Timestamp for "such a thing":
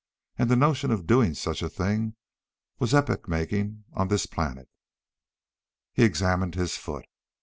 1.35-2.15